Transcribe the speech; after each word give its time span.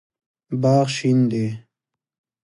باغ 0.61 0.87
شین 0.95 1.19
دی 1.31 1.45